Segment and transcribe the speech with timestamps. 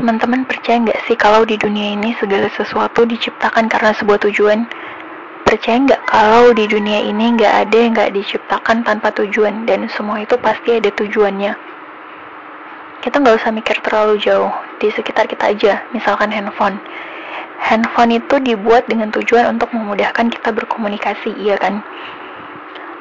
[0.00, 4.64] Teman-teman percaya nggak sih kalau di dunia ini segala sesuatu diciptakan karena sebuah tujuan?
[5.44, 10.24] Percaya nggak kalau di dunia ini nggak ada yang nggak diciptakan tanpa tujuan dan semua
[10.24, 11.52] itu pasti ada tujuannya?
[13.04, 14.48] Kita nggak usah mikir terlalu jauh,
[14.80, 16.80] di sekitar kita aja, misalkan handphone.
[17.60, 21.84] Handphone itu dibuat dengan tujuan untuk memudahkan kita berkomunikasi, iya kan?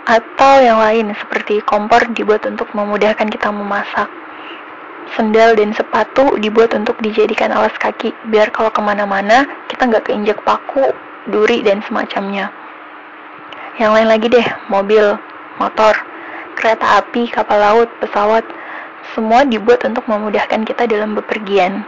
[0.04, 4.19] Atau yang lain seperti kompor dibuat untuk memudahkan kita memasak
[5.18, 10.40] sendal dan sepatu dibuat untuk dijadikan alas kaki, biar kalau ke mana-mana kita nggak keinjak
[10.46, 10.94] paku,
[11.30, 12.52] duri, dan semacamnya.
[13.80, 15.16] Yang lain lagi deh, mobil,
[15.60, 15.96] motor,
[16.60, 18.44] kereta api, kapal laut, pesawat,
[19.16, 21.88] semua dibuat untuk memudahkan kita dalam bepergian.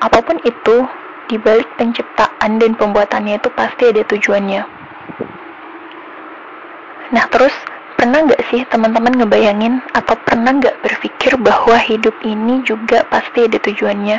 [0.00, 0.86] Apa pun itu,
[1.30, 4.62] di balik penciptaan dan pembuatannya itu pasti ada tujuannya.
[7.10, 7.54] Nah terus
[8.00, 13.60] Pernah nggak sih teman-teman ngebayangin atau pernah nggak berpikir bahwa hidup ini juga pasti ada
[13.60, 14.16] tujuannya?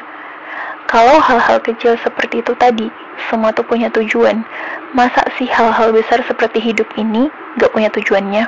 [0.86, 2.94] Kalau hal-hal kecil seperti itu tadi,
[3.26, 4.46] semua tuh punya tujuan.
[4.94, 8.46] Masa sih hal-hal besar seperti hidup ini nggak punya tujuannya?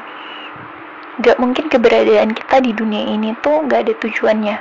[1.25, 4.55] Gak mungkin keberadaan kita di dunia ini tuh nggak ada tujuannya.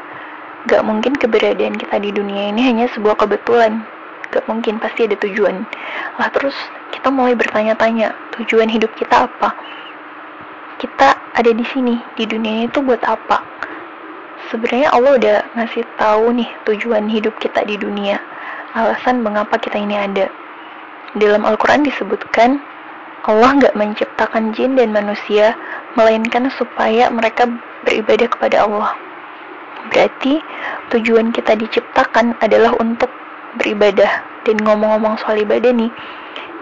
[0.72, 3.84] Gak mungkin keberadaan kita di dunia ini hanya sebuah kebetulan.
[4.32, 5.69] Gak mungkin, pasti ada tujuan.
[6.16, 6.56] Lah terus
[6.97, 9.52] kita mulai bertanya-tanya, tujuan hidup kita apa?
[10.83, 13.38] Kita ada di sini di dunia itu buat apa?
[14.50, 18.19] Sebenarnya Allah udah ngasih tahu nih tujuan hidup kita di dunia.
[18.75, 20.27] Alasan mengapa kita ini ada.
[21.14, 22.58] Dalam Al-Quran disebutkan
[23.30, 25.55] Allah nggak menciptakan jin dan manusia
[25.94, 27.47] melainkan supaya mereka
[27.86, 28.91] beribadah kepada Allah.
[29.94, 30.42] Berarti
[30.91, 33.08] tujuan kita diciptakan adalah untuk
[33.55, 34.27] beribadah.
[34.42, 35.94] Dan ngomong-ngomong soal ibadah nih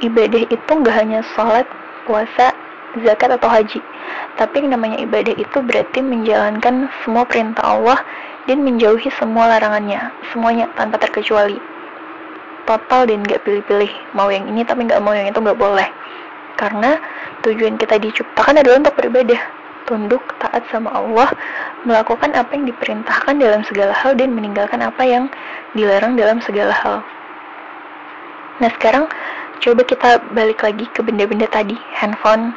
[0.04, 1.64] ibadah itu nggak hanya sholat
[2.04, 2.52] puasa
[3.06, 3.80] zakat atau haji.
[4.36, 7.98] Tapi yang namanya ibadah itu berarti menjalankan semua perintah Allah
[8.50, 11.60] dan menjauhi semua larangannya, semuanya tanpa terkecuali.
[12.66, 15.88] Total dan gak pilih-pilih, mau yang ini tapi gak mau yang itu gak boleh.
[16.58, 16.98] Karena
[17.46, 19.40] tujuan kita diciptakan adalah untuk beribadah,
[19.88, 21.32] tunduk, taat sama Allah,
[21.88, 25.26] melakukan apa yang diperintahkan dalam segala hal dan meninggalkan apa yang
[25.72, 27.00] dilarang dalam segala hal.
[28.60, 29.08] Nah sekarang
[29.60, 32.52] coba kita balik lagi ke benda-benda tadi, handphone,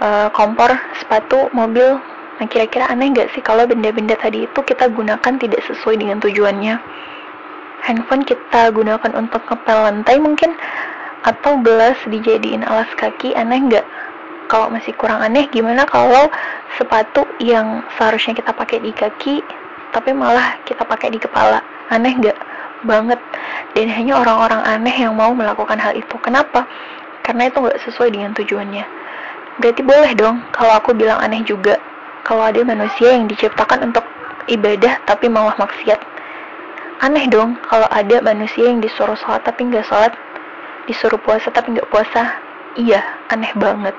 [0.00, 2.00] uh, kompor, sepatu, mobil.
[2.40, 6.80] Nah, kira-kira aneh nggak sih kalau benda-benda tadi itu kita gunakan tidak sesuai dengan tujuannya?
[7.84, 10.56] Handphone kita gunakan untuk ngepel lantai mungkin,
[11.24, 13.86] atau gelas dijadiin alas kaki, aneh nggak?
[14.48, 16.26] Kalau masih kurang aneh, gimana kalau
[16.80, 19.44] sepatu yang seharusnya kita pakai di kaki,
[19.92, 21.60] tapi malah kita pakai di kepala?
[21.92, 22.38] Aneh nggak?
[22.88, 23.20] Banget.
[23.76, 26.16] Dan hanya orang-orang aneh yang mau melakukan hal itu.
[26.24, 26.64] Kenapa?
[27.20, 29.00] Karena itu nggak sesuai dengan tujuannya
[29.60, 31.76] Berarti boleh dong kalau aku bilang aneh juga.
[32.24, 34.04] Kalau ada manusia yang diciptakan untuk
[34.48, 36.00] ibadah tapi malah maksiat.
[37.04, 40.12] Aneh dong kalau ada manusia yang disuruh sholat tapi nggak sholat,
[40.88, 42.40] disuruh puasa tapi nggak puasa.
[42.76, 43.96] Iya, aneh banget.